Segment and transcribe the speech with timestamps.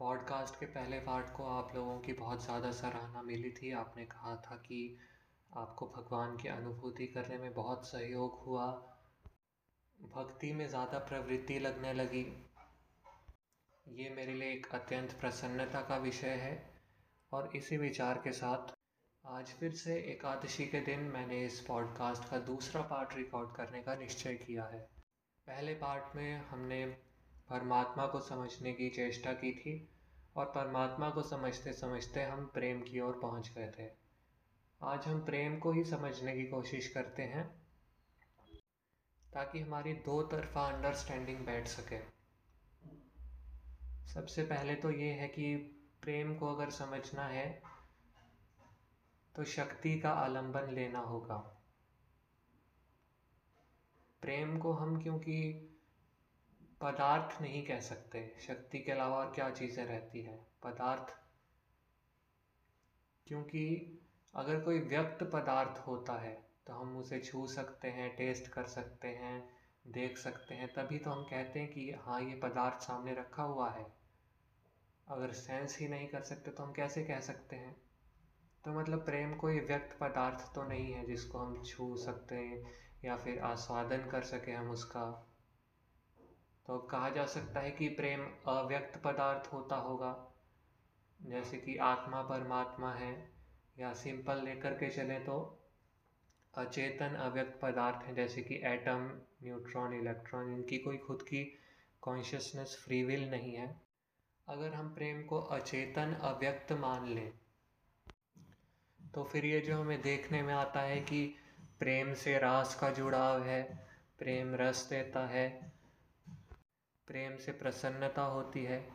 [0.00, 4.34] Podcast के पहले part को आप लोगों की बहुत ज़्यादा सराहना मिली थी। आपने कहा
[4.36, 4.78] था कि
[5.50, 8.66] आपको भगवान की अनुभूति करने में बहुत सहयोग हुआ।
[9.98, 12.22] भक्ति में ज़्यादा प्रवृत्ति लगने लगी।
[13.86, 16.54] ये मेरे लिए एक अत्यंत प्रसन्नता का विषय है
[17.32, 18.74] और इसी विचार के साथ
[19.24, 23.94] आज फिर से एकादशी के दिन मैंने इस पॉडकास्ट का दूसरा पार्ट रिकॉर्ड करने का
[23.94, 24.80] निश्चय किया है।
[25.46, 26.84] पहले पार्ट में हमने
[27.50, 29.72] परमात्मा को समझने की चेष्टा की थी
[30.36, 33.88] और परमात्मा को समझते समझते हम प्रेम की ओर पहुँच गए थे।
[34.80, 37.44] आज हम प्रेम को ही समझने की कोशिश करते हैं
[39.32, 41.98] ताकि हमारी दो तरफा अंडरस्टैंडिंग बैठ सके।
[44.06, 45.54] सबसे पहले तो ये है कि
[46.02, 47.62] प्रेम को अगर समझना है
[49.34, 51.36] तो शक्ति का आलंबन लेना होगा।
[54.22, 55.69] प्रेम को हम क्योंकि
[56.80, 60.36] पदार्थ नहीं कह सकते। शक्ति के अलावा क्या चीज़ें रहती है?
[60.62, 61.14] पदार्थ।
[63.26, 63.64] क्योंकि
[64.34, 66.32] अगर कोई व्यक्त पदार्थ होता है
[66.66, 69.42] तो हम उसे छू सकते हैं टेस्ट कर सकते हैं,
[69.84, 73.70] देख सकते हैं। तभी तो हम कहते हैं कि हाँ ये पदार्थ सामने रखा हुआ
[73.70, 73.86] है।
[75.06, 77.74] अगर सेंस ही नहीं कर सकते तो हम कैसे कह सकते हैं?
[78.64, 82.62] तो मतलब प्रेम कोई व्यक्त पदार्थ तो नहीं है जिसको हम छू सकते हैं,
[83.04, 85.26] या फिर आस्वादन कर सकें हम उसका।
[86.70, 90.10] तो कहा जा सकता है कि प्रेम अव्यक्त पदार्थ होता होगा।
[91.20, 93.30] जैसे कि आत्मा परमात्मा है,
[93.78, 95.38] या सिंपल लेकर के चले तो
[96.54, 99.10] अचेतन अव्यक्त पदार्थ हैं, जैसे कि एटम,
[99.42, 101.42] न्यूट्रॉन, इलेक्ट्रॉन, इनकी कोई खुद की
[102.02, 103.80] कॉन्शियसनेस फ्री विल नहीं है।
[104.48, 107.32] अगर हम प्रेम को अचेतन अव्यक्त मान लें
[109.00, 111.26] तो फिर ये जो हमें देखने में आता है कि
[111.78, 113.62] प्रेम से रास का जुड़ाव है,
[114.18, 115.69] प्रेम रस देता है
[117.10, 118.88] प्रेम से प्रसन्नता होती है।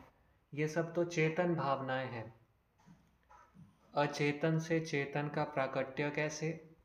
[0.54, 2.34] ये सब तो चेतन भावनाएँ हैं।
[3.94, 6.76] अचेतन से चेतन का प्राकट्य कैसे?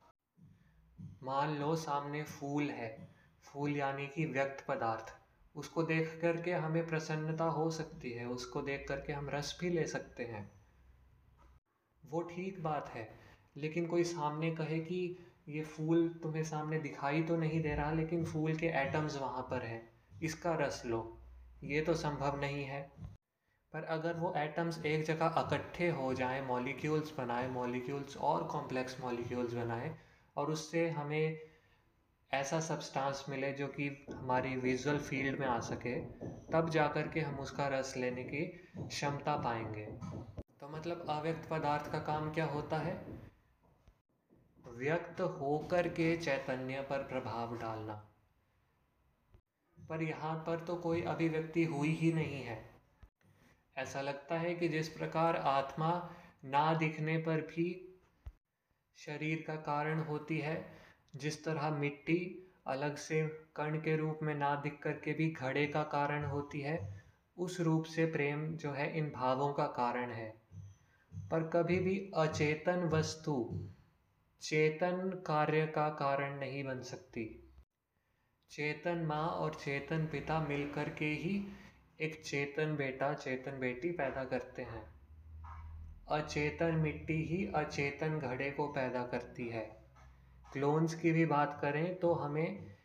[1.23, 5.15] मान लो सामने फूल है। फूल यानी कि व्यक्त पदार्थ।
[5.55, 9.87] उसको देख करके हमें प्रसन्नता हो सकती है। उसको देख करके हम रस भी ले
[9.87, 10.51] सकते हैं।
[12.05, 13.19] वो ठीक बात है।
[13.55, 18.25] लेकिन कोई सामने कहे कि ये फूल तुम्हें सामने दिखाई तो नहीं दे रहा, लेकिन
[18.25, 19.91] फूल के एटम्स वहाँ पर हैं।
[20.23, 21.17] इसका रस लो।
[21.63, 22.91] ये तो संभव नहीं है।
[23.73, 29.53] पर अगर वो एटम्स एक जगह इकट्ठे हो जाएँ, मॉलिक्यूल्स बनाए, मॉलिक्यूल्स और कॉम्प्लेक्स मॉलिक्यूल्स
[29.53, 29.97] बनाए,
[30.37, 31.39] और उससे हमें
[32.33, 35.99] ऐसा सब्सटेंस मिले जो कि हमारी विजुअल फ़ील्ड में आ सके,
[36.51, 38.45] तब जा कर के हम उसका रस लेने की
[38.79, 39.85] क्षमता पाएँगे।
[40.59, 43.21] तो मतलब अव्यक्त पदार्थ का काम क्या होता है?
[44.67, 48.10] व्यक्त होकर के चैतन्य पर प्रभाव डालना।
[49.89, 52.69] पर यहाँ पर तो कोई अभिव्यक्ति हुई ही नहीं है।
[53.77, 56.09] ऐसा लगता है कि जिस प्रकार आत्मा
[56.45, 57.99] ना दिखने पर भी
[58.97, 60.65] शरीर का कारण होती है,
[61.15, 65.83] जिस तरह मिट्टी अलग से कण के रूप में ना दिख करके भी घड़े का
[65.83, 67.03] कारण होती है,
[67.37, 70.41] उस रूप से प्रेम जो है इन भावों का कारण है।
[71.31, 73.67] पर कभी भी अचेतन वस्तु
[74.41, 77.40] चेतन कार्य का कारण नहीं बन सकती।
[78.51, 81.47] चेतन माँ और चेतन पिता मिलकर के ही
[82.01, 84.83] एक चेतन बेटा, चेतन बेटी पैदा करते हैं।
[86.11, 89.63] अचेतन मिट्टी ही अचेतन घड़े को पैदा करती है।
[90.53, 92.75] क्लोन्स की भी बात करें तो हमें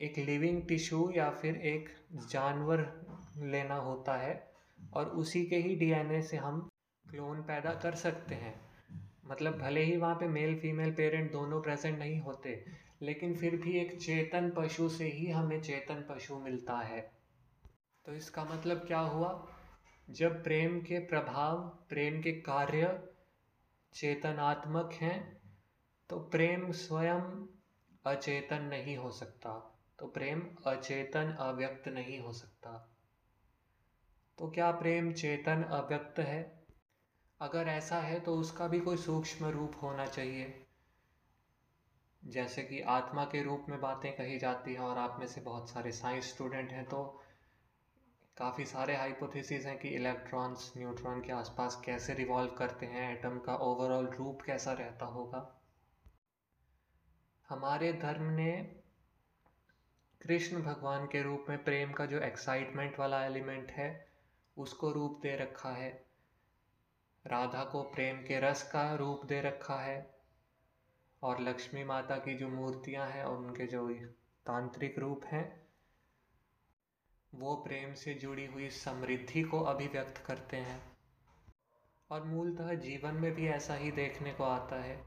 [0.00, 1.88] एक लिविंग टिश्यू या फिर एक
[2.28, 3.06] जानवर
[3.36, 4.52] लेना होता है
[4.92, 6.60] और उसी के ही डीएनए से हम
[7.10, 8.54] क्लोन पैदा कर सकते हैं।
[9.26, 12.64] मतलब भले ही वहाँ पे मेल, फीमेल, पेरेंट दोनों प्रेजेंट नहीं होते
[13.02, 17.12] लेकिन फिर भी एक चेतन पशु से ही हमें चेतन पशु मिलता है।
[18.04, 19.48] तो इसका मतलब क्या हुआ?
[20.10, 21.58] जब प्रेम के प्रभाव,
[21.88, 23.08] प्रेम के कार्य
[23.94, 25.42] चेतनात्मक हैं
[26.08, 27.46] तो प्रेम स्वयं
[28.06, 32.96] अचेतन नहीं हो सकता। तो प्रेम अचेतन अव्यक्त नहीं हो सकता।
[34.38, 36.64] तो क्या प्रेम चेतन अव्यक्त है?
[37.40, 40.61] अगर ऐसा है तो उसका भी कोई सूक्ष्म रूप होना चाहिए।
[42.26, 45.70] जैसे कि आत्मा के रूप में बातें कही जाती हैं और आप में से बहुत
[45.70, 47.20] सारे साइंस स्टूडेंट हैं तो
[48.36, 53.54] काफ़ी सारे हाइपोथेसिस हैं कि इलेक्ट्रॉन्स न्यूट्रॉन के आसपास कैसे रिवॉल्व करते हैं एटम का
[53.54, 55.60] ओवरऑल रूप कैसा रहता होगा।
[57.48, 58.80] हमारे धर्म ने
[60.22, 64.08] कृष्ण भगवान के रूप में प्रेम का जो एक्साइटमेंट वाला एलिमेंट है,
[64.58, 66.04] उसको रूप दे रखा है।
[67.26, 70.11] राधा को प्रेम के रस का रूप दे रखा है।
[71.22, 73.88] और लक्ष्मी माता की जो मूर्तियाँ हैं और उनके जो
[74.46, 75.66] तांत्रिक रूप हैं,
[77.34, 80.96] वो प्रेम से जुड़ी हुई समृद्धि को अभिव्यक्त करते हैं।
[82.10, 85.04] और मूलतः जीवन में भी ऐसा ही देखने को आता है।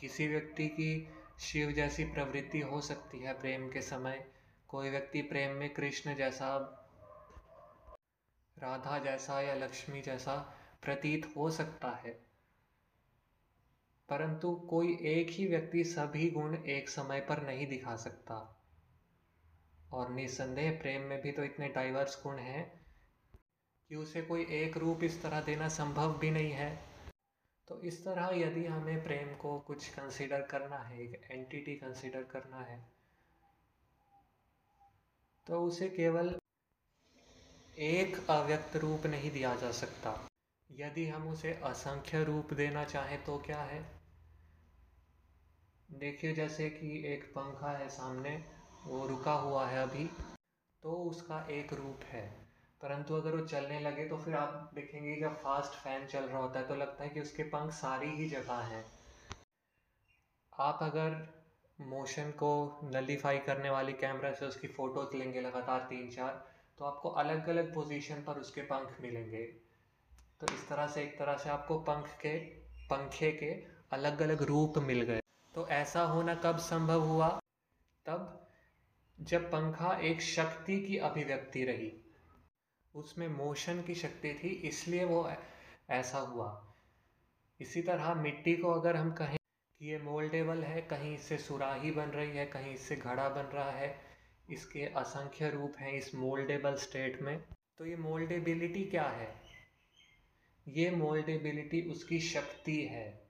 [0.00, 1.08] किसी व्यक्ति की
[1.40, 4.32] शिव जैसी प्रवृत्ति हो सकती है प्रेम के समय।
[4.68, 6.56] कोई व्यक्ति प्रेम में कृष्ण जैसा,
[8.58, 12.27] राधा जैसा या लक्ष्मी जैसा प्रतीत हो सकता है।
[14.08, 18.36] परंतु कोई एक ही व्यक्ति सभी गुण एक समय पर नहीं दिखा सकता।
[19.92, 22.64] और निसंदेह प्रेम में भी तो इतने डाइवर्स गुण हैं
[23.90, 26.70] कि उसे कोई एक रूप इस तरह देना संभव भी नहीं है।
[27.68, 32.60] तो इस तरह यदि हमें प्रेम को कुछ कंसिडर करना है, एक एंटिटी कंसिडर करना
[32.60, 32.78] है
[35.46, 36.34] तो उसे केवल
[37.78, 40.28] एक अव्यक्त रूप नहीं दिया जा सकता।
[40.70, 43.97] यदि हम उसे असंख्य रूप देना चाहें तो क्या है?
[45.88, 48.30] देखिए, जैसे कि एक पंखा है सामने,
[48.86, 50.04] वो रुका हुआ है अभी
[50.82, 52.22] तो उसका एक रूप है।
[52.80, 56.58] परंतु अगर वो चलने लगे तो फिर आप देखेंगे जब फास्ट फ़ैन चल रहा होता
[56.60, 58.84] है तो लगता है कि उसके पंख सारी ही जगह हैं।
[60.52, 61.16] आप अगर
[61.78, 62.50] मोशन को
[62.84, 66.44] नलीफाई करने वाली कैमरा से उसकी फ़ोटोज लेंगे लगातार तीन चार
[66.78, 69.42] तो आपको अलग अलग पोजीशन पर उसके पंख मिलेंगे।
[70.40, 72.38] तो इस तरह से, एक तरह से आपको पंख के,
[72.86, 73.50] पंखे के
[73.92, 75.20] अलग अलग रूप मिल गए।
[75.58, 77.28] तो ऐसा होना कब संभव हुआ?
[78.06, 78.48] तब
[79.20, 81.92] जब पंखा एक शक्ति की अभिव्यक्ति रही।
[82.94, 85.32] उसमें मोशन की शक्ति थी, इसलिए वो
[85.90, 86.74] ऐसा हुआ।
[87.60, 92.08] इसी तरह मिट्टी को अगर हम कहें कि ये मोल्डेबल है, कहीं इससे सुराही बन
[92.08, 94.00] रही है, कहीं इससे घड़ा बन रहा है,
[94.50, 97.44] इसके असंख्य रूप हैं इस मोल्डेबल स्टेट में
[97.78, 99.34] तो ये मोल्डेबिलिटी क्या है?
[100.68, 103.27] ये मोल्डेबिलिटी उसकी शक्ति है।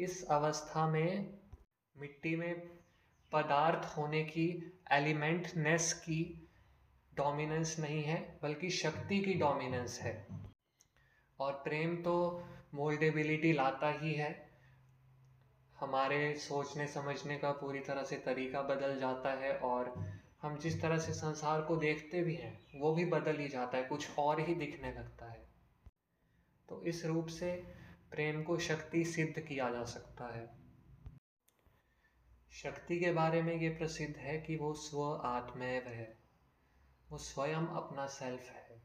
[0.00, 1.38] इस अवस्था में,
[1.96, 2.60] मिट्टी में
[3.32, 6.48] पदार्थ होने की एलिमेंटनेस की
[7.14, 10.26] डोमिनेंस नहीं है, बल्कि शक्ति की डोमिनेंस है।
[11.40, 12.44] और प्रेम तो
[12.74, 14.50] मोल्डेबिलिटी लाता ही है।
[15.76, 20.12] हमारे सोचने समझने का पूरी तरह से तरीका बदल जाता है और
[20.42, 23.84] हम जिस तरह से संसार को देखते भी हैं, वो भी बदल ही जाता है,
[23.84, 25.48] कुछ और ही दिखने लगता है।
[26.68, 27.79] तो इस रूप से
[28.10, 30.60] प्रेम को शक्ति सिद्ध किया जा सकता है।
[32.50, 36.18] शक्ति के बारे में ये प्रसिद्ध है कि वो स्व आत्मैव है।
[37.10, 38.82] वो स्वयं अपना सेल्फ है।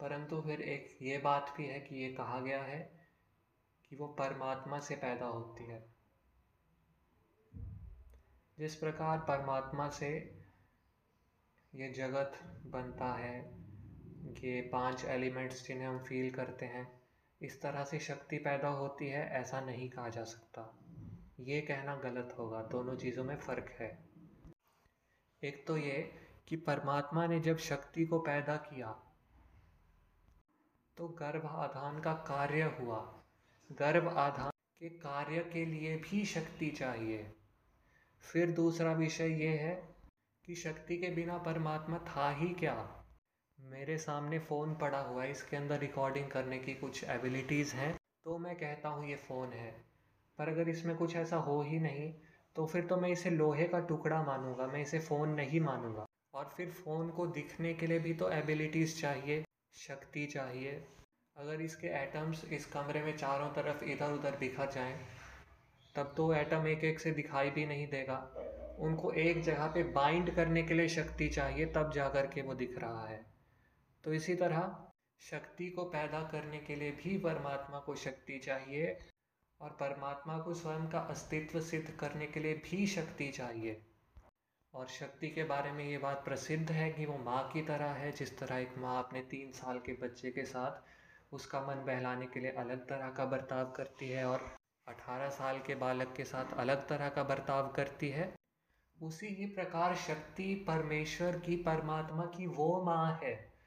[0.00, 3.10] परंतु फिर एक ये बात भी है कि ये कहा गया है
[3.88, 5.94] कि वो परमात्मा से पैदा होती है।
[8.58, 10.38] जिस प्रकार परमात्मा से
[11.74, 12.32] ये जगत
[12.66, 13.40] बनता है,
[14.28, 17.07] ये पाँच एलिमेंट्स जिन्हें हम फील करते हैं
[17.42, 20.78] इस तरह से शक्ति पैदा होती है, ऐसा नहीं कहा जा सकता।
[21.40, 24.08] ये कहना गलत होगा, दोनों चीज़ों में फ़र्क है।
[25.42, 26.12] एक तो ये
[26.48, 29.04] कि परमात्मा ने जब शक्ति को पैदा किया
[30.96, 33.24] तो गर्भ आधान का कार्य हुआ।
[33.72, 37.34] गर्भ आधान के कार्य के लिए भी शक्ति चाहिए।
[38.20, 39.96] फिर दूसरा विषय ये है
[40.44, 42.97] कि शक्ति के बिना परमात्मा था ही क्या?
[43.58, 47.92] मेरे सामने फ़ोन पड़ा हुआ है, इसके अंदर रिकॉर्डिंग करने की कुछ एबिलिटीज़ हैं
[48.24, 49.70] तो मैं कहता हूँ ये फ़ोन है।
[50.38, 52.12] पर अगर इसमें कुछ ऐसा हो ही नहीं
[52.56, 56.50] तो फिर तो मैं इसे लोहे का टुकड़ा मानूँगा, मैं इसे फ़ोन नहीं मानूँगा। और
[56.56, 59.44] फिर फ़ोन को दिखने के लिए भी तो एबिलिटीज़ चाहिए,
[59.76, 60.72] शक्ति चाहिए।
[61.36, 64.98] अगर इसके एटम्स इस कमरे में चारों तरफ़ इधर उधर बिखर जाएँ,
[65.94, 68.18] तब तो एटम एक एक से दिखाई भी नहीं देगा।
[68.80, 72.54] उनको एक जगह पे बाइंड करने के लिए शक्ति चाहिए, तब जा कर के वो
[72.54, 73.20] दिख रहा है।
[74.04, 74.76] तो इसी तरह
[75.20, 78.96] शक्ति को पैदा करने के लिए भी परमात्मा को शक्ति चाहिए
[79.60, 83.80] और परमात्मा को स्वयं का अस्तित्व सिद्ध करने के लिए भी शक्ति चाहिए।
[84.74, 88.12] और शक्ति के बारे में ये बात प्रसिद्ध है कि वो माँ की तरह है,
[88.12, 92.40] जिस तरह एक माँ अपने तीन साल के बच्चे के साथ उसका मन बहलाने के
[92.40, 94.46] लिए अलग तरह का बर्ताव करती है और
[94.88, 98.32] अठारह साल के बालक के साथ अलग तरह का बर्ताव करती है,
[98.98, 103.57] उसी ही प्रकार शक्ति परमेश्वर की, परमात्मा की वो माँ है।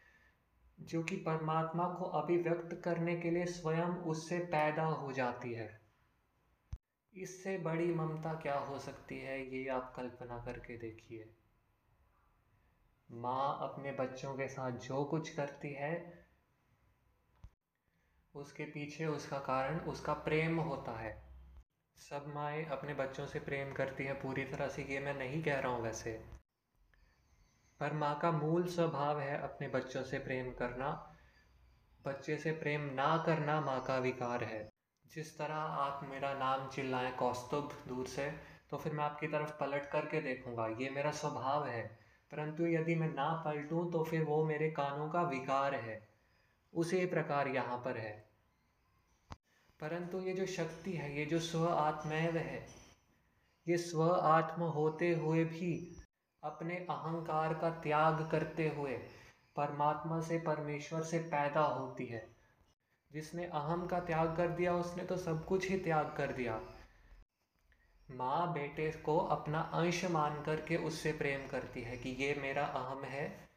[0.81, 5.81] जो कि परमात्मा को अभिव्यक्त करने के लिए स्वयं उससे पैदा हो जाती है।
[7.13, 11.33] इससे बड़ी ममता क्या हो सकती है, ये आप कल्पना करके देखिए।
[13.11, 16.25] माँ अपने बच्चों के साथ जो कुछ करती है,
[18.35, 21.23] उसके पीछे उसका कारण, उसका प्रेम होता है।
[21.97, 25.59] सब माएँ अपने बच्चों से प्रेम करती हैं, पूरी तरह से, ये मैं नहीं कह
[25.59, 26.40] रहा हूँ वैसे।
[27.81, 31.15] पर माँ का मूल स्वभाव है अपने बच्चों से प्रेम करना।
[32.05, 34.69] बच्चे से प्रेम ना करना माँ का विकार है।
[35.07, 38.31] जिस तरह आप मेरा नाम चिल्लाएँ कौस्तुभ दूर से
[38.69, 41.99] तो फिर मैं आपकी तरफ़ पलट करके देखूँगा। ये मेरा स्वभाव है।
[42.31, 46.07] परंतु यदि मैं ना पलटूं तो फिर वो मेरे कानों का विकार है।
[46.73, 48.29] उसी प्रकार यहाँ पर है।
[49.79, 52.67] परंतु ये जो शक्ति है, ये जो स्व आत्मैव है,
[53.67, 56.00] ये स्व आत्म होते हुए भी
[56.43, 58.93] अपने अहंकार का त्याग करते हुए
[59.55, 62.35] परमात्मा से परमेश्वर से पैदा होती है।
[63.11, 66.59] जिसने अहम का त्याग कर दिया, उसने तो सब कुछ ही त्याग कर दिया।
[68.11, 73.03] माँ बेटे को अपना अंश मान करके उससे प्रेम करती है कि ये मेरा अहम
[73.03, 73.49] है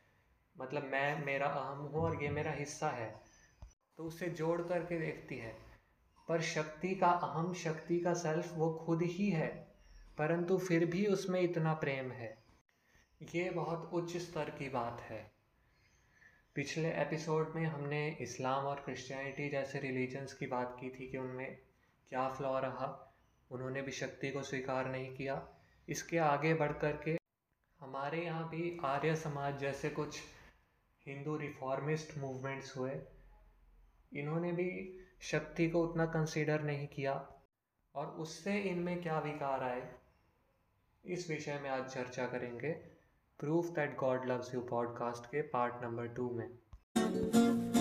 [0.56, 3.20] मतलब मैं मेरा अहम हूँ और ये मेरा हिस्सा है।
[3.96, 5.54] तो उससे जोड़ करके देखती है,
[6.28, 9.48] पर शक्ति का अहम, शक्ति का सेल्फ वो खुद ही है,
[10.18, 12.43] परंतु फिर भी उसमें इतना प्रेम है।
[13.24, 15.18] ये बहुत उच्च स्तर की बात है।
[16.56, 21.56] पिछले एपिसोड में हमने इस्लाम और क्रिश्चियनिटी जैसे रिलीजन्स की बात की थी कि उनमें
[22.10, 23.16] क्या फ्लॉ रहा,
[23.50, 25.40] उन्होंने भी शक्ति को स्वीकार नहीं किया।
[25.88, 27.16] इसके आगे बढ़ कर के
[27.80, 30.20] हमारे यहाँ भी आर्य समाज जैसे कुछ
[31.06, 32.92] हिंदू रिफॉर्मिस्ट मूवमेंट्स हुए।
[34.12, 34.70] इन्होंने भी
[35.22, 37.14] शक्ति को उतना कंसीडर नहीं किया
[37.94, 39.88] और उससे इनमें क्या विकार आए,
[41.04, 42.93] इस विषय में आज चर्चा करेंगे।
[43.40, 47.73] Proof that God loves you podcast के पार्ट नंबर टू में।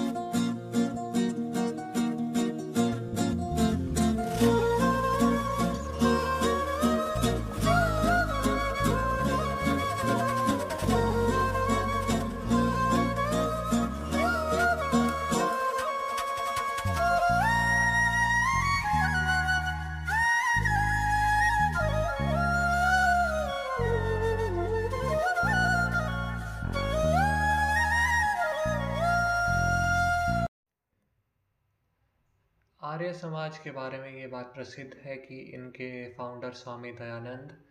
[32.93, 37.63] आर्य समाज के बारे में ये बात प्रसिद्ध है कि इनके फाउंडर स्वामी दयानंद,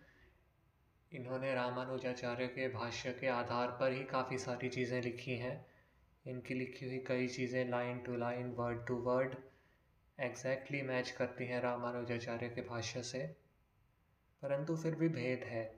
[1.13, 5.67] इन्होंने रामानुजाचार्य के भाष्य के आधार पर ही काफ़ी सारी चीज़ें लिखी हैं।
[6.27, 9.35] इनकी लिखी हुई कई चीज़ें line to line word to word
[10.21, 13.27] exactly match करती हैं रामानुजाचार्य के भाष्य से।
[14.43, 15.77] परंतु फिर भी भेद है।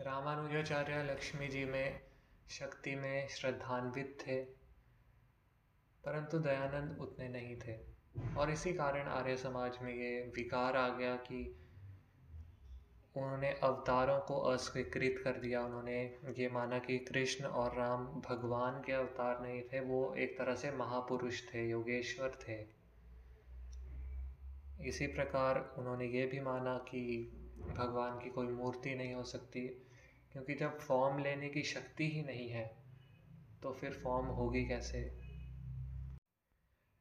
[0.00, 2.00] रामानुजाचार्य लक्ष्मी जी में
[2.48, 4.55] शक्ति में श्रद्धान्वित थे।
[6.06, 7.76] परंतु दयानंद उतने नहीं थे।
[8.38, 11.40] और इसी कारण आर्य समाज में ये विकार आ गया कि
[13.16, 15.98] उन्होंने अवतारों को अस्वीकृत कर दिया। उन्होंने
[16.38, 20.70] ये माना कि कृष्ण और राम भगवान के अवतार नहीं थे, वो एक तरह से
[20.72, 22.58] महापुरुष थे, योगेश्वर थे।
[24.88, 27.02] इसी प्रकार उन्होंने ये भी माना कि
[27.68, 29.66] भगवान की कोई मूर्ति नहीं हो सकती,
[30.32, 32.66] क्योंकि जब फॉर्म लेने की शक्ति ही नहीं है
[33.62, 35.25] तो फिर फॉर्म होगी कैसे?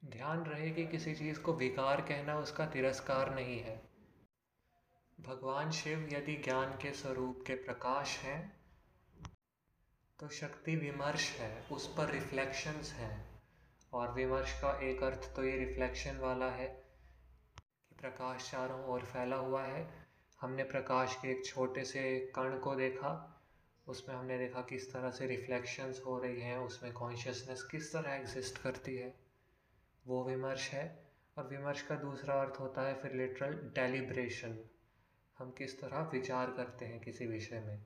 [0.05, 3.89] ध्यान रहे कि किसी चीज़ को विकार कहना उसका तिरस्कार नहीं है।
[5.21, 8.61] भगवान शिव यदि ज्ञान के स्वरूप के प्रकाश हैं
[10.19, 13.41] तो शक्ति विमर्श है, उस पर रिफ्लेक्शंस हैं।
[13.93, 19.35] और विमर्श का एक अर्थ तो ये रिफ्लेक्शन वाला है कि प्रकाश चारों ओर फैला
[19.35, 20.07] हुआ है।
[20.41, 23.43] हमने प्रकाश के एक छोटे से कण को देखा,
[23.87, 28.57] उसमें हमने देखा किस तरह से रिफ्लेक्शंस हो रही हैं, उसमें कॉन्शियसनेस किस तरह एग्जिस्ट
[28.57, 29.24] करती है।
[30.07, 31.05] वो विमर्श है
[31.37, 34.69] और विमर्श का दूसरा अर्थ होता है फिर लिटरल डेलिब्रेशन
[35.37, 37.85] हम किस तरह विचार करते हैं किसी विषय में?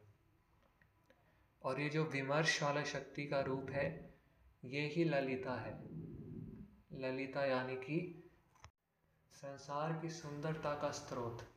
[1.64, 4.14] और ये जो विमर्श वाला शक्ति का रूप है,
[4.66, 5.80] ये ही ललिता है।
[6.94, 8.30] ललिता यानी कि
[9.32, 11.52] संसार की सुंदरता का स्रोत।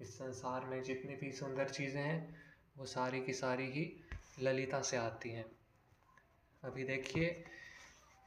[0.00, 2.42] इस संसार में जितनी भी सुंदर चीज़ें हैं,
[2.76, 4.04] वो सारी की सारी ही
[4.40, 5.46] ललिता से आती हैं।
[6.64, 7.44] अभी देखिए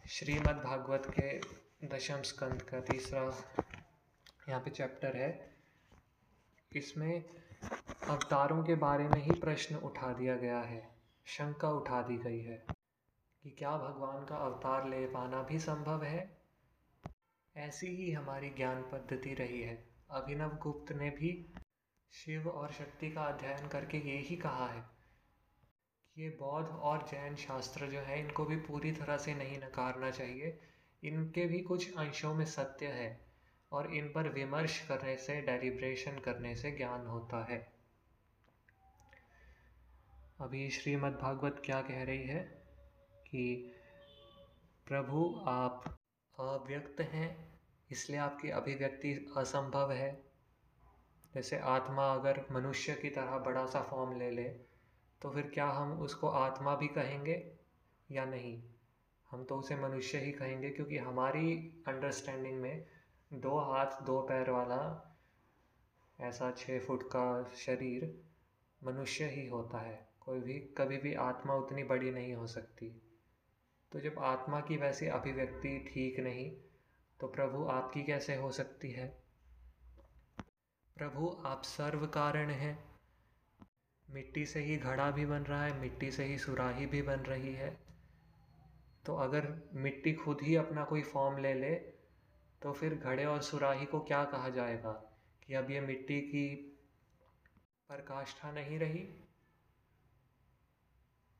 [0.09, 3.19] श्रीमद् भागवत के दशम स्कंद का तीसरा
[4.49, 5.29] यहाँ पे चैप्टर है।
[6.71, 7.23] इसमें
[8.09, 10.81] अवतारों के बारे में ही प्रश्न उठा दिया गया है,
[11.25, 12.57] शंका उठा दी गई है
[13.43, 16.37] कि क्या भगवान का अवतार ले पाना भी संभव है?
[17.55, 21.53] ऐसी ही हमारी ज्ञान पद्धति रही है। अभिनव गुप्त ने भी
[22.13, 24.98] शिव और शक्ति का अध्ययन करके ये ही कहा है
[26.17, 30.59] ये बौद्ध और जैन शास्त्र जो है, इनको भी पूरी तरह से नहीं नकारना चाहिए।
[31.03, 33.25] इनके भी कुछ अंशों में सत्य है
[33.71, 37.73] और इन पर विमर्श करने से डेलिब्रेशन करने से ज्ञान होता है।
[40.39, 42.63] अभी श्रीमद् भागवत क्या कह रही है
[43.27, 43.73] कि,
[44.87, 45.99] प्रभु, आप
[46.39, 47.59] अव्यक्त हैं,
[47.91, 50.23] इसलिए आपकी अभिव्यक्ति असंभव है।
[51.35, 54.68] जैसे आत्मा अगर मनुष्य की तरह बड़ा सा फॉर्म ले ले
[55.21, 57.51] तो फिर क्या हम उसको आत्मा भी कहेंगे
[58.11, 58.63] या नहीं?
[59.31, 62.85] हम तो उसे मनुष्य ही कहेंगे क्योंकि हमारी अंडरस्टैंडिंग में
[63.33, 65.15] दो हाथ, दो पैर वाला
[66.21, 68.23] ऐसा छः फुट का शरीर
[68.83, 73.01] मनुष्य ही होता है। कोई भी, कभी भी आत्मा उतनी बड़ी नहीं हो सकती।
[73.91, 76.51] तो जब आत्मा की वैसी अभिव्यक्ति ठीक नहीं
[77.19, 79.23] तो प्रभु आपकी कैसे हो सकती है?
[80.97, 82.88] प्रभु आप सर्व कारण हैं।
[84.09, 87.53] मिट्टी से ही घड़ा भी बन रहा है, मिट्टी से ही सुराही भी बन रही
[87.53, 87.69] है।
[89.05, 91.73] तो अगर मिट्टी खुद ही अपना कोई फॉर्म ले ले
[92.61, 94.91] तो फिर घड़े और सुराही को क्या कहा जाएगा
[95.47, 96.47] कि अब ये मिट्टी की
[97.89, 99.07] प्रकाष्ठा नहीं रही?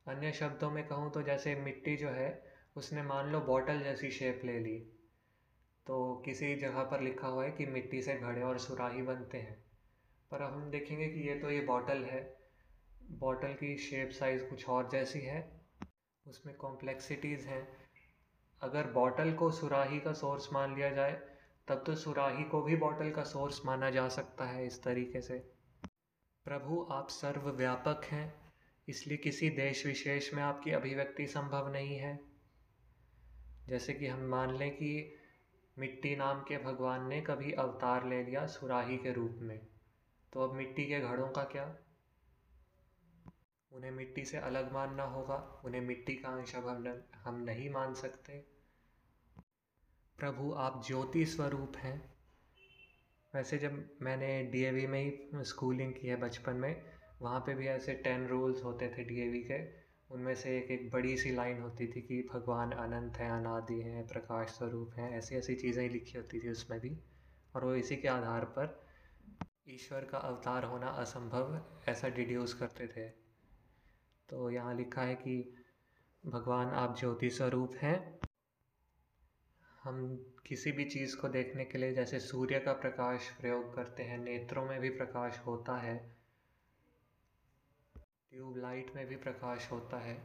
[0.08, 2.30] अन्य शब्दों में कहूँ तो जैसे मिट्टी जो है,
[2.76, 4.78] उसने मान लो बॉटल जैसी शेप ले ली
[5.88, 9.58] तो किसी जगह पर लिखा हुआ है कि मिट्टी से घड़े और सुराही बनते हैं।
[10.32, 12.39] पर अब हम देखेंगे कि ये तो ये बॉटल है।
[13.12, 15.62] बॉटल की शेप साइज़ कुछ और जैसी है,
[16.28, 17.68] उसमें कॉम्प्लेक्सिटीज़ हैं।
[18.62, 21.22] अगर बॉटल को सुराही का सोर्स मान लिया जाए,
[21.68, 25.40] तब तो सुराही को भी बॉटल का सोर्स माना जा सकता है इस तरीके से।
[26.46, 28.54] प्रभु, आप सर्वव्यापक हैं,
[28.88, 32.20] इसलिए किसी देश विशेष में आपकी अभिव्यक्ति संभव नहीं है।
[33.68, 35.16] जैसे कि हम मान लें कि
[35.80, 39.68] मिट्टी नाम के भगवान ने कभी अवतार ले लिया सुराही के रूप में
[40.34, 41.76] तो अब मिट्टी के घड़ों का क्या?
[43.72, 47.94] उन्हें मिट्टी से अलग मानना होगा, उन्हें मिट्टी का अंश अब हम हम नहीं मान
[47.94, 48.34] सकते।
[50.18, 52.14] प्रभु, आप ज्योति स्वरूप हैं।
[53.36, 56.84] वैसे जब मैंने डीएवी में ही स्कूलिंग की है बचपन में,
[57.22, 61.18] वहाँ पे भी ऐसे टेन रूल्स होते थे डीएवी के। उनमें से एक एक बड़ी
[61.18, 65.56] सी लाइन होती थी कि भगवान अनंत हैं, अनादि हैं, प्रकाश स्वरूप हैं, ऐसी ऐसी
[65.56, 67.00] चीज़ें लिखी होती थी उसमें भी।
[67.56, 68.86] और वो इसी के आधार पर
[69.70, 73.29] ईश्वर का अवतार होना असंभव, ऐसा डिड्यूस करते थे।
[74.30, 75.38] तो यहाँ लिखा है कि
[76.24, 78.20] भगवान आप ज्योति स्वरूप हैं।
[79.84, 80.16] हम
[80.48, 84.66] किसी भी चीज़ को देखने के लिए जैसे सूर्य का प्रकाश प्रयोग करते हैं, नेत्रों
[84.66, 85.98] में भी प्रकाश होता है,
[88.32, 90.18] ट्यूबलाइट में भी प्रकाश होता है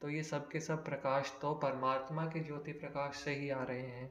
[0.00, 3.86] तो ये सब के सब प्रकाश तो परमात्मा के ज्योति प्रकाश से ही आ रहे
[3.88, 4.08] हैं।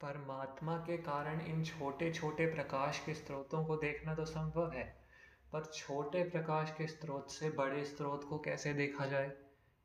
[0.00, 5.05] परमात्मा के कारण इन छोटे छोटे प्रकाश के स्रोतों को देखना तो संभव है।
[5.52, 9.32] पर छोटे प्रकाश के स्रोत से बड़े स्रोत को कैसे देखा जाए?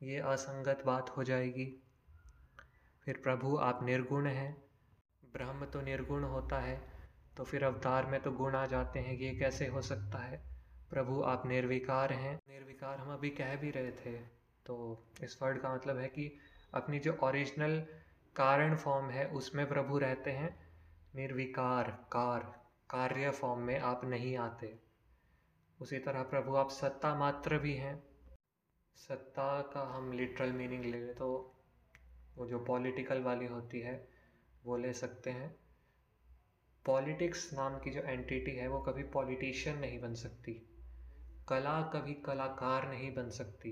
[0.03, 1.83] ये असंगत बात हो जाएगी।
[3.05, 4.63] फिर प्रभु, आप निर्गुण हैं।
[5.33, 7.01] ब्रह्म तो निर्गुण होता है
[7.37, 10.43] तो फिर अवतार में तो गुण आ जाते हैं, ये कैसे हो सकता है?
[10.89, 14.17] प्रभु, आप निर्विकार हैं। निर्विकार हम अभी कह भी रहे थे।
[14.65, 16.37] तो इस वर्ड का मतलब है कि
[16.73, 17.79] अपनी जो ओरिजिनल
[18.35, 20.59] कारण फॉर्म है, उसमें प्रभु रहते हैं।
[21.15, 22.39] निर्विकार, कार,
[22.89, 24.90] कार्य फॉर्म में आप नहीं आते।
[25.81, 28.03] उसी तरह प्रभु, आप सत्ता मात्र भी हैं।
[28.95, 31.55] सत्ता का हम लिटरल मीनिंग ले लें तो
[32.37, 34.09] वो जो पॉलिटिकल वाली होती है,
[34.65, 35.55] वो ले सकते हैं।
[36.85, 40.53] पॉलिटिक्स नाम की जो एंटिटी है, वो कभी पॉलिटिशियन नहीं बन सकती।
[41.49, 43.71] कला कभी कलाकार नहीं बन सकती।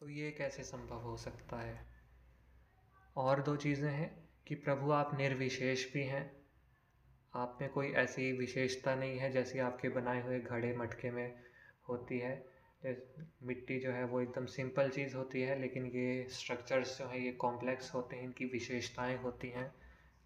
[0.00, 1.86] तो ये कैसे संभव हो सकता है?
[3.16, 6.41] और दो चीज़ें हैं कि प्रभु, आप निर्विशेष भी हैं।
[7.34, 11.34] आप में कोई ऐसी विशेषता नहीं है जैसी आपके बनाए हुए घड़े मटके में
[11.88, 12.52] होती है?
[13.42, 17.32] मिट्टी जो है वो एकदम सिंपल चीज़ होती है, लेकिन ये स्ट्रक्चर्स जो हैं, ये
[17.32, 19.74] कॉम्प्लेक्स होते हैं, इनकी विशेषताएँ होती हैं।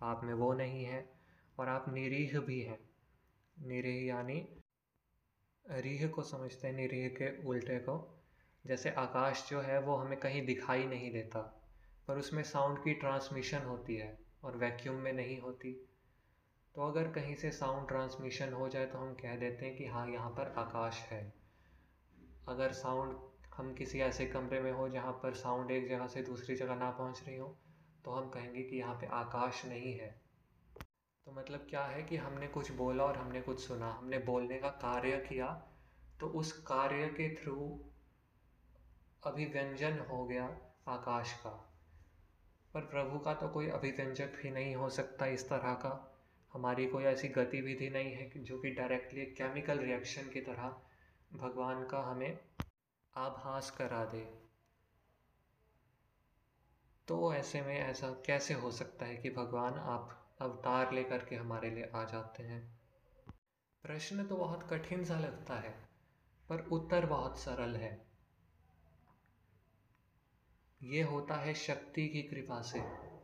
[0.02, 1.10] आप में वो नहीं है
[1.58, 2.78] और आप निरीह भी हैं।
[3.62, 4.48] निरीह यानी
[5.70, 8.24] रीह को समझते हैं, निरीह के उल्टे को।
[8.66, 11.68] जैसे आकाश जो है वो हमें कहीं दिखाई नहीं देता,
[12.08, 15.88] पर उसमें साउंड की ट्रांसमिशन होती है और वैक्यूम में नहीं होती।
[16.76, 20.06] तो अगर कहीं से साउंड ट्रांसमिशन हो जाए तो हम कह देते हैं कि हाँ
[20.08, 21.20] यहाँ पर आकाश है।
[22.48, 23.14] अगर साउंड
[23.56, 26.90] हम किसी ऐसे कमरे में हो जहाँ पर साउंड एक जगह से दूसरी जगह ना
[26.90, 27.46] पहुँच रही हो
[28.04, 30.08] तो हम कहेंगे कि यहाँ पे आकाश नहीं है।
[31.26, 34.68] तो मतलब क्या है कि हमने कुछ बोला और हमने कुछ सुना। हमने बोलने का
[34.82, 35.46] कार्य किया
[36.20, 37.54] तो उस कार्य के थ्रू
[39.22, 40.44] अभिव्यंजन हो गया
[40.88, 41.50] आकाश का।
[42.74, 45.94] पर प्रभु का तो कोई अभिव्यंजक भी नहीं हो सकता इस तरह का।
[46.56, 50.80] हमारी कोई ऐसी गतिविधि नहीं है जो कि डायरेक्टली केमिकल रिएक्शन की तरह
[51.32, 52.38] भगवान का हमें
[53.16, 54.46] आभास करा दे।
[57.08, 61.70] तो ऐसे में ऐसा कैसे हो सकता है कि भगवान आप अवतार लेकर के हमारे
[61.70, 62.80] लिए आ जाते हैं?
[63.82, 65.88] प्रश्न तो बहुत कठिन सा लगता है,
[66.48, 68.06] पर उत्तर बहुत सरल है।
[70.82, 73.15] ये होता है शक्ति की कृपा से।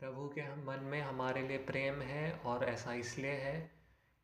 [0.00, 3.70] प्रभु के हम मन में हमारे लिए प्रेम है और ऐसा इसलिए है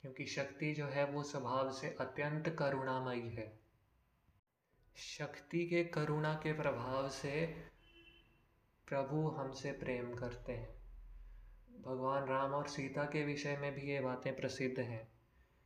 [0.00, 3.60] क्योंकि शक्ति जो है वो स्वभाव से अत्यंत करुणामयी है।
[4.96, 7.46] शक्ति के करुणा के प्रभाव से
[8.88, 10.82] प्रभु हमसे प्रेम करते हैं।
[11.82, 15.12] भगवान राम और सीता के विषय में भी ये बातें प्रसिद्ध हैं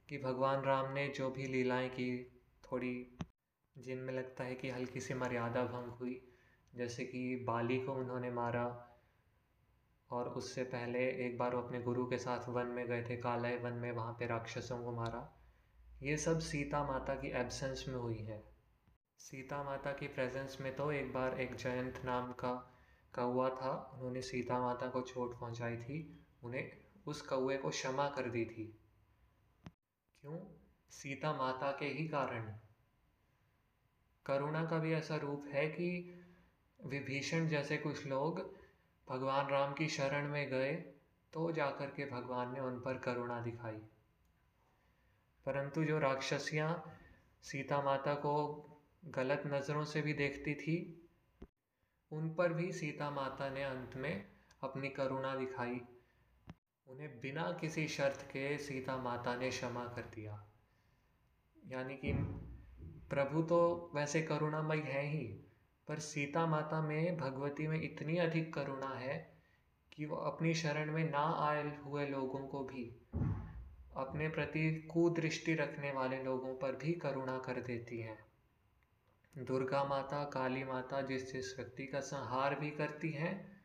[0.08, 3.18] कि भगवान राम ने जो भी लीलाएँ की, थोड़ी
[3.78, 6.32] जिनमें लगता है कि हल्की सी मर्यादा भंग हुई,
[6.74, 8.92] जैसे कि बाली को उन्होंने मारा
[10.10, 13.56] और उससे पहले एक बार वो अपने गुरु के साथ वन में गए थे, कालय
[13.56, 15.42] वन में, वहाँ पे राक्षसों को मारा।
[16.02, 18.56] ये सब सीता माता की एब्सेंस में हुई है।
[19.18, 22.78] सीता माता की प्रेजेंस में तो एक बार एक जयंत नाम का
[23.14, 26.72] कौआ था, उन्होंने सीता माता को चोट पहुंचाई थी, उन्हें
[27.06, 28.78] उस कौए को क्षमा कर दी थी।
[30.20, 30.38] क्यों?
[30.90, 32.58] सीता माता के ही कारण।
[34.26, 36.20] करुणा का भी ऐसा रूप है कि
[36.84, 38.56] विभीषण जैसे कुछ लोग
[39.08, 40.72] भगवान राम की शरण में गए
[41.32, 43.80] तो जाकर के भगवान ने उन पर करुणा दिखाई।
[45.46, 46.98] परंतु जो राक्षसियाँ
[47.42, 48.62] सीता माता को
[49.04, 51.08] गलत नज़रों से भी देखती थी,
[52.12, 54.28] उन पर भी सीता माता ने अंत में
[54.62, 55.80] अपनी करुणा दिखाई।
[56.86, 60.46] उन्हें बिना किसी शर्त के सीता माता ने क्षमा कर दिया।
[61.66, 62.12] यानी कि
[63.10, 65.45] प्रभु तो वैसे करुणामय है ही
[65.88, 69.36] पर सीता माता में, भगवती में इतनी अधिक करुणा है
[69.92, 72.84] कि वो अपनी शरण में ना आए हुए लोगों को भी,
[73.96, 78.18] अपने प्रति कुदृष्टि रखने वाले लोगों पर भी करुणा कर देती हैं।
[79.38, 83.62] दुर्गा माता, काली माता जिस जिस व्यक्ति का संहार भी करती हैं,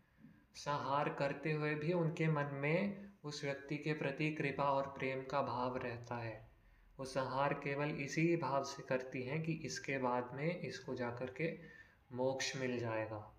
[0.55, 5.41] संहार करते हुए भी उनके मन में उस व्यक्ति के प्रति कृपा और प्रेम का
[5.41, 6.51] भाव रहता है।
[6.99, 11.80] वो संहार केवल इसी भाव से करती हैं कि इसके बाद में इसको जाकर के
[12.13, 13.37] मोक्ष मिल जाएगा।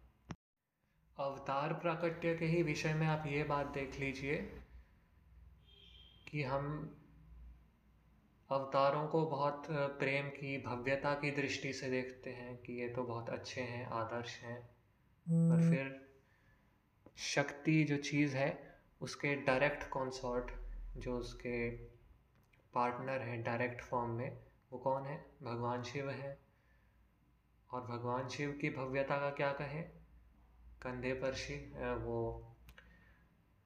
[1.19, 4.63] अवतार प्राकट्य के ही विषय में आप ये बात देख लीजिए
[6.29, 6.97] कि हम
[8.51, 13.31] अवतारों को बहुत प्रेम की भव्यता की दृष्टि से देखते हैं कि ये तो बहुत
[13.31, 16.13] अच्छे हैं आदर्श हैं। पर हम्म। फिर
[17.17, 20.53] शक्ति जो चीज़ है उसके डायरेक्ट कॉन्सॉर्ट
[20.97, 21.71] जो उसके
[22.75, 24.39] पार्टनर हैं डायरेक्ट फॉर्म में
[24.73, 25.27] वो कौन है?
[25.43, 26.39] भगवान शिव हैं।
[27.73, 29.83] और भगवान शिव की भव्यता का क्या कहें?
[30.83, 32.49] कंधे पर शिव वो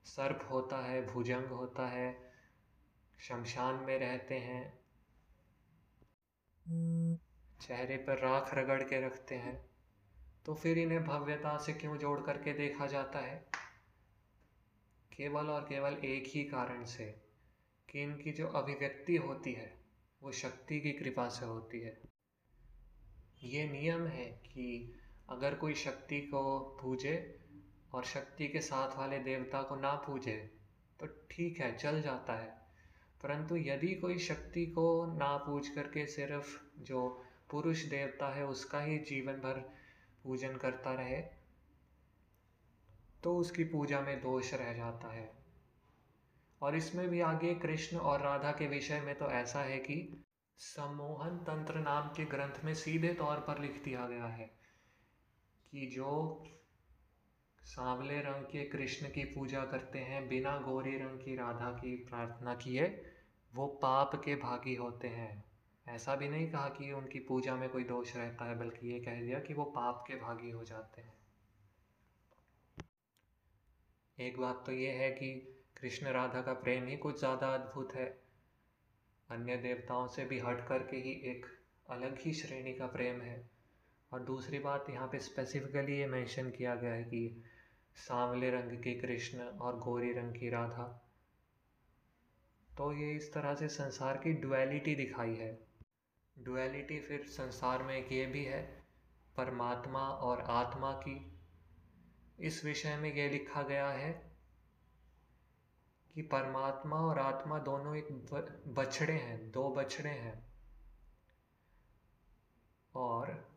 [0.05, 2.33] सर्प होता है, भुजंग होता है,
[3.21, 4.79] शमशान में रहते हैं।
[7.61, 9.71] चेहरे पर राख रगड़ के रखते हैं।
[10.47, 13.47] तो फिर इन्हें भव्यता से क्यों जोड़ करके देखा जाता है?
[15.17, 17.23] केवल और केवल एक ही कारण से
[17.91, 19.79] कि इनकी जो अभिव्यक्ति होती है,
[20.23, 22.16] वो शक्ति की कृपा से होती है।
[23.47, 24.95] ये नियम है कि
[25.31, 27.15] अगर कोई शक्ति को पूजे
[27.95, 30.37] और शक्ति के साथ वाले देवता को ना पूजे
[31.01, 32.49] तो ठीक है, चल जाता है।
[33.23, 37.09] परंतु यदि कोई शक्ति को ना पूज करके सिर्फ़ जो
[37.51, 39.59] पुरुष देवता है, उसका ही जीवन भर
[40.25, 41.21] पूजन करता रहे
[43.25, 45.31] तो उसकी पूजा में दोष रह जाता है।
[46.63, 49.97] और इसमें भी आगे कृष्ण और राधा के विषय में तो ऐसा है कि
[50.61, 54.47] सम्मोहन तंत्र नाम के ग्रंथ में सीधे तौर पर लिख दिया गया है
[55.73, 56.45] कि जो
[57.63, 62.55] सांवले रंग के कृष्ण की पूजा करते हैं, बिना गोरी रंग की राधा की प्रार्थना
[62.55, 62.87] किए,
[63.53, 65.45] वो पाप के भागी होते हैं।
[65.89, 69.21] ऐसा भी नहीं कहा कि उनकी पूजा में कोई दोष रहता है, बल्कि ये कह
[69.21, 71.15] दिया कि वो पाप के भागी हो जाते हैं।
[74.19, 75.35] एक बात तो ये है कि
[75.81, 78.26] कृष्ण राधा का प्रेम ही कुछ ज़्यादा अद्भुत है।
[79.31, 81.47] अन्य देवताओं से भी हट कर के ही एक
[81.91, 83.51] अलग ही श्रेणी का प्रेम है।
[84.13, 87.43] और दूसरी बात, यहाँ पे स्पेसिफिकली ये मेंशन किया गया है कि
[87.95, 91.13] सांवले रंग के कृष्ण और गोरी रंग की राधा।
[92.79, 95.67] तो ये इस तरह से संसार की डुअलिटी दिखाई है।
[96.39, 98.83] डुअलिटी फिर संसार में एक ये भी है,
[99.37, 101.39] परमात्मा और आत्मा की।
[102.41, 104.26] इस विषय में यह लिखा गया है
[106.17, 108.09] कि परमात्मा और आत्मा दोनों एक
[108.69, 110.47] बछड़े हैं, दो बछड़े हैं।
[112.95, 113.49] और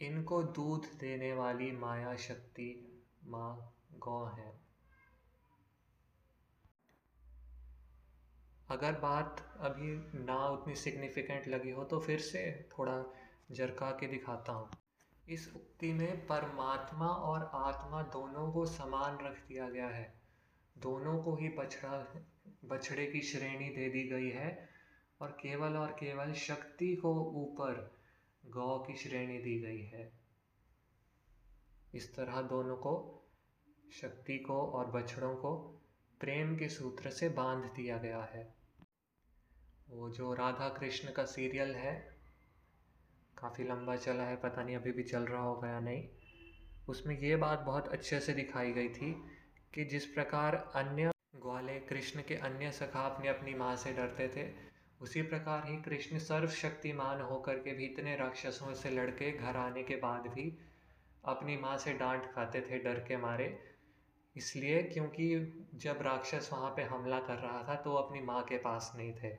[0.00, 4.60] इनको दूध देने वाली माया शक्ति माँ गौ है।
[8.70, 13.04] अगर बात अभी ना उतनी सिग्निफिकेंट लगी हो तो फिर से थोड़ा
[13.50, 14.70] जरका के दिखाता हूँ।
[15.28, 20.20] इस उक्ति में परमात्मा और आत्मा दोनों को समान रख दिया गया है।
[20.78, 22.22] दोनों को ही बछड़ा,
[22.64, 24.68] बछड़े की श्रेणी दे दी गई है
[25.20, 28.00] और केवल और केवल शक्ति को ऊपर
[28.46, 30.12] गौ की श्रेणी दी गई है।
[31.94, 33.22] इस तरह दोनों को,
[33.92, 35.80] शक्ति को और बछड़ों को
[36.20, 38.54] प्रेम के सूत्र से बाँध दिया गया है।
[39.90, 42.16] वो जो राधा कृष्ण का सीरियल है,
[43.38, 46.08] काफ़ी लंबा चला है, पता नहीं अभी भी चल रहा होगा या नहीं,
[46.88, 49.29] उसमें ये बात बहुत अच्छे से दिखाई गई थी
[49.74, 54.48] कि जिस प्रकार अन्य ग्वाले कृष्ण के अन्य सखा अपनी अपनी माँ से डरते थे,
[55.00, 59.96] उसी प्रकार ही कृष्ण सर्वशक्तिमान होकर के भी इतने राक्षसों से लड़के घर आने के
[59.96, 60.58] बाद भी
[61.24, 63.58] अपनी माँ से डांट खाते थे, डर के मारे।
[64.36, 68.92] इसलिए क्योंकि जब राक्षस वहाँ पे हमला कर रहा था तो अपनी माँ के पास
[68.96, 69.36] नहीं थे।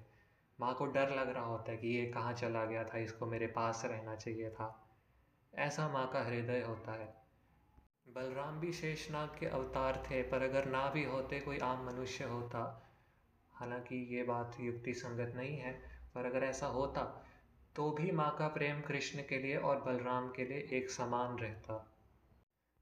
[0.59, 3.47] माँ को डर लग रहा होता है कि ये कहाँ चला गया था, इसको मेरे
[3.47, 4.87] पास रहना चाहिए था।
[5.53, 7.20] ऐसा माँ का हृदय होता है।
[8.07, 12.91] बलराम भी शेषनाग के अवतार थे, पर अगर ना भी होते, कोई आम मनुष्य होता।
[13.53, 15.71] हालाँकि ये बात युक्ति संगत नहीं है,
[16.15, 17.27] पर अगर ऐसा होता
[17.75, 21.97] तो भी माँ का प्रेम कृष्ण के लिए और बलराम के लिए एक समान रहता।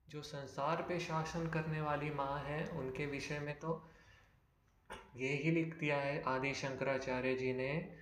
[0.08, 3.90] जो संसार पे शासन करने वाली माँ है, उनके विषय में तो
[5.16, 7.98] ये ही लिख दिया है आदि शंकराचार्य जी ने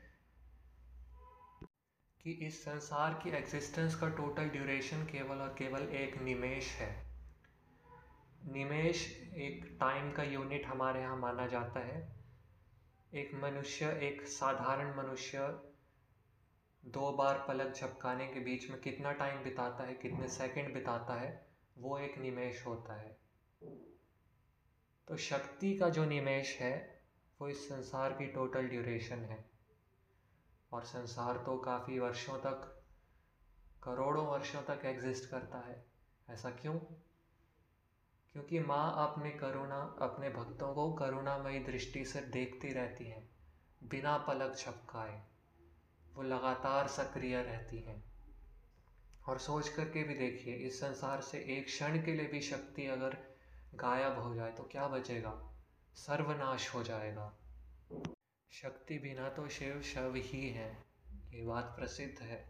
[2.23, 7.06] कि इस संसार की एग्जिस्टेंस का टोटल ड्यूरेशन केवल और केवल एक निमेश है।
[8.47, 12.15] निमेश एक टाइम का यूनिट हमारे यहाँ माना जाता है।
[13.13, 15.39] एक मनुष्य, एक साधारण मनुष्य
[16.85, 21.47] दो बार पलक झपकाने के बीच में कितना टाइम बिताता है, कितने सेकंड बिताता है,
[21.77, 23.17] वो एक निमेश होता है।
[25.07, 27.01] तो शक्ति का जो निमेश है,
[27.41, 29.49] वो इस संसार की टोटल ड्यूरेशन है।
[30.71, 32.83] और संसार तो काफ़ी वर्षों तक,
[33.83, 35.85] करोड़ों वर्षों तक एग्जिस्ट करता है।
[36.29, 36.79] ऐसा क्यों?
[38.37, 43.29] क्योंकि माँ अपने करुणा, अपने भक्तों को करुणामयी दृष्टि से देखती रहती हैं,
[43.83, 45.23] बिना पलक झपकाए
[46.13, 48.03] वो लगातार सक्रिय रहती हैं।
[49.29, 53.17] और सोच करके भी देखिए, इस संसार से एक क्षण के लिए भी शक्ति अगर
[53.75, 55.53] गायब हो जाए तो क्या बचेगा?
[55.95, 57.33] सर्वनाश हो जाएगा।
[58.51, 60.83] शक्ति बिना तो शिव शव ही है,
[61.33, 62.45] ये बात प्रसिद्ध है।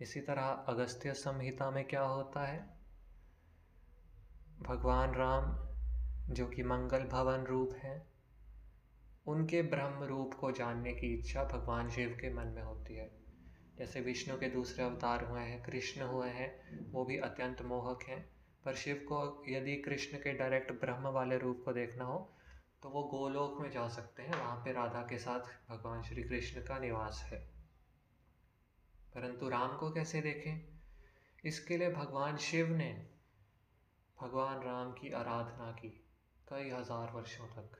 [0.00, 2.83] इसी तरह अगस्त्य संहिता में क्या होता है?
[4.62, 5.68] भगवान राम,
[6.34, 8.06] जो कि मंगल भवन रूप हैं,
[9.26, 13.10] उनके ब्रह्म रूप को जानने की इच्छा भगवान शिव के मन में होती है।
[13.78, 18.34] जैसे विष्णु के दूसरे अवतार हुए हैं, कृष्ण हुए हैं, वो भी अत्यंत मोहक हैं।
[18.64, 22.32] पर शिव को यदि कृष्ण के डायरेक्ट ब्रह्म वाले रूप को देखना हो
[22.82, 26.60] तो वो गोलोक में जा सकते हैं। वहाँ पे राधा के साथ भगवान श्री कृष्ण
[26.60, 27.38] का निवास है।
[29.14, 30.68] परंतु राम को कैसे देखें?
[31.44, 33.13] इसके लिए भगवान शिव ने
[34.18, 35.88] भगवान राम की आराधना की
[36.46, 37.76] कई हज़ार वर्षों तक।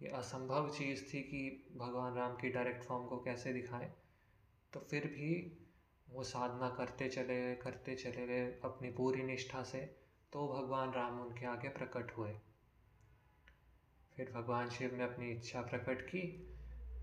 [0.00, 1.40] ये असंभव चीज़ थी कि
[1.76, 3.90] भगवान राम की डायरेक्ट फॉर्म को कैसे दिखाएँ।
[4.72, 5.30] तो फिर भी
[6.06, 9.78] वो साधना करते चले गए करते चले गए अपनी पूरी निष्ठा से
[10.32, 12.32] तो भगवान राम उनके आगे प्रकट हुए।
[14.16, 16.22] फिर भगवान शिव ने अपनी इच्छा प्रकट की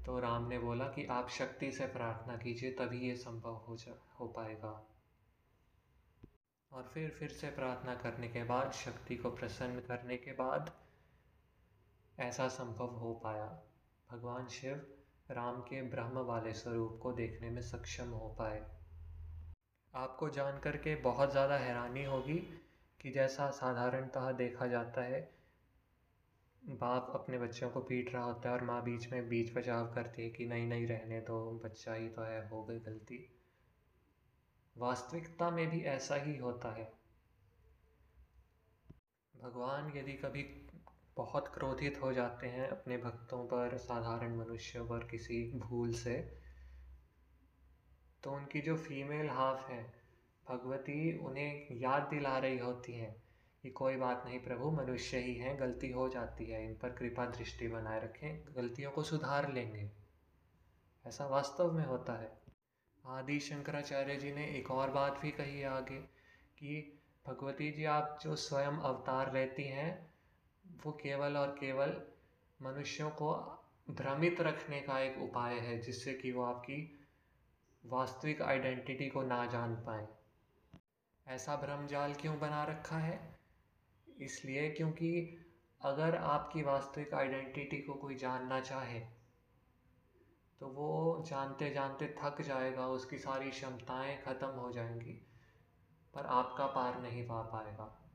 [0.05, 3.93] तो राम ने बोला कि आप शक्ति से प्रार्थना कीजिए, तभी ये संभव हो जा,
[4.19, 4.73] हो पाएगा।
[6.71, 10.71] और फिर फिर से प्रार्थना करने के बाद, शक्ति को प्रसन्न करने के बाद
[12.17, 13.45] ऐसा संभव हो पाया।
[14.09, 14.85] भगवान शिव
[15.31, 18.65] राम के ब्रह्म वाले स्वरूप को देखने में सक्षम हो पाए।
[19.93, 22.37] आपको जान कर के बहुत ज़्यादा हैरानी होगी
[22.99, 25.21] कि जैसा साधारणतः देखा जाता है,
[26.63, 30.21] बाप अपने बच्चों को पीट रहा होता है और माँ बीच में बीच बचाव करती
[30.21, 33.17] है कि नहीं नहीं रहने दो, बच्चा ही तो है, हो गई गलती।
[34.77, 36.93] वास्तविकता में भी ऐसा ही होता है।
[39.43, 40.43] भगवान यदि कभी
[41.17, 46.41] बहुत क्रोधित हो जाते हैं अपने भक्तों पर, साधारण मनुष्यों पर किसी भूल से
[48.23, 49.93] तो उनकी जो फीमेल हाफ़ है,
[50.49, 53.23] भगवती उन्हें याद दिला रही होती हैं
[53.63, 57.25] कि कोई बात नहीं प्रभु, मनुष्य ही हैं, गलती हो जाती है। इन पर कृपा
[57.25, 59.91] दृष्टि बनाए रखें, गलतियों को सुधार लेंगे।
[61.07, 62.44] ऐसा वास्तव में होता है।
[63.07, 65.99] आदि शंकराचार्य जी ने एक और बात भी कही है आगे,
[66.57, 70.13] कि भगवती जी, आप जो स्वयं अवतार लेती हैं,
[70.85, 72.01] वो केवल और केवल
[72.61, 73.33] मनुष्यों को
[73.89, 77.07] भ्रमित रखने का एक उपाय है, जिससे कि वो आपकी
[77.85, 80.07] वास्तविक आइडेंटिटी को ना जान पाए।
[81.27, 83.39] ऐसा भ्रमजाल क्यों बना रखा है?
[84.19, 85.37] इसलिए क्योंकि
[85.81, 89.14] अगर आपकी वास्तविक आइडेंटिटी को कोई जानना चाहे
[90.65, 95.27] तो वो जानते जानते थक जाएगा, उसकी सारी क्षमताएँ ख़त्म हो जाएँगी,
[96.13, 98.09] पर आपका पार नहीं पा पाएगा।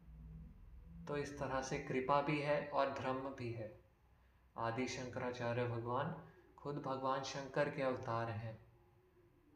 [1.09, 3.81] तो इस तरह से कृपा भी है और धर्म भी है।
[4.59, 8.67] आदि शंकराचार्य भगवान खुद भगवान शंकर के अवतार हैं।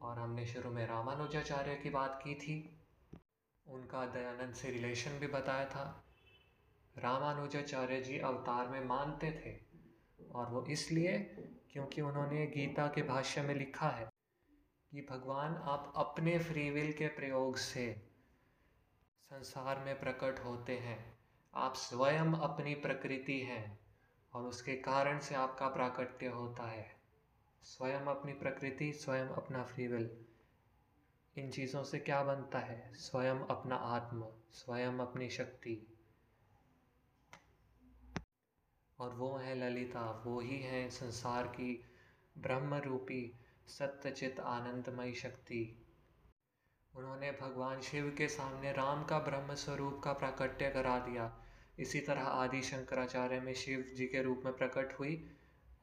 [0.02, 2.86] और हमने शुरू में रामानुजाचार्य की बात की थी।
[3.66, 6.04] उनका दयानंद से रिलेशन भी बताया था।
[6.98, 9.74] रामानुजाचार्य जी अवतार में मानते थे
[10.34, 11.36] और वो इसलिए
[11.74, 14.10] क्योंकि उन्होंने गीता के भाष्य में लिखा है
[14.90, 18.02] कि भगवान, आप अपने फ्री विल के प्रयोग से
[19.30, 21.18] संसार में प्रकट होते हैं।
[21.54, 23.78] आप स्वयं अपनी प्रकृति हैं
[24.32, 26.96] और उसके कारण से आपका प्राकट्य होता है।
[27.62, 30.24] स्वयं अपनी प्रकृति, स्वयं अपना फ्री विल।
[31.38, 32.94] इन चीज़ों से क्या बनता है?
[32.94, 35.93] स्वयं अपना आत्मा, स्वयं अपनी शक्ति।
[38.98, 41.84] और वो है ललिता, वो ही है संसार की
[42.38, 45.86] ब्रह्म रूपी सत्यचित आनंदमयी शक्ति।
[46.96, 51.36] उन्होंने भगवान शिव के सामने राम का ब्रह्म स्वरूप का प्राकट्य करा दिया।
[51.78, 55.30] इसी तरह आदि शंकराचार्य में शिव जी के रूप में प्रकट हुई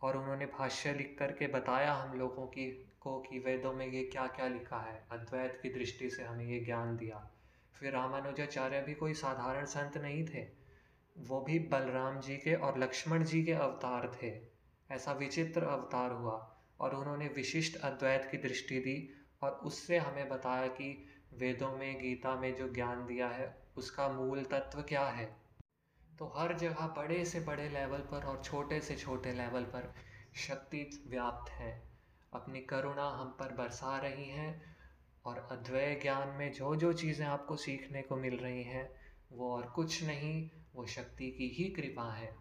[0.02, 4.28] और उन्होंने भाष्य लिख करके बताया हम लोगों की, को कि वेदों में ये क्या
[4.28, 7.32] क्या लिखा है। अद्वैत की दृष्टि से हमें ये ज्ञान दिया।
[7.74, 10.61] फिर रामानुजाचार्य भी कोई साधारण संत नहीं थे।
[11.18, 14.32] वो भी बलराम जी के और लक्ष्मण जी के अवतार थे।
[14.90, 20.68] ऐसा विचित्र अवतार हुआ और उन्होंने विशिष्ट अद्वैत की दृष्टि दी और उससे हमें बताया
[20.68, 25.26] कि वेदों में, गीता में जो ज्ञान दिया है, उसका मूल तत्व क्या है।
[26.20, 29.94] तो हर जगह बड़े से बड़े लेवल पर और छोटे से छोटे लेवल पर
[30.36, 31.90] शक्ति व्याप्त है।
[32.34, 34.76] अपनी करुणा हम पर बरसा रही हैं
[35.26, 38.90] और अद्वैय ज्ञान में जो जो चीज़ें आपको सीखने को मिल रही हैं,
[39.32, 42.41] वो और कुछ नहीं वो शक्ति की ही कृपा है।